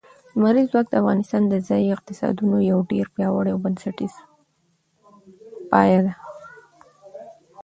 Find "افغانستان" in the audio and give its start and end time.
1.01-1.43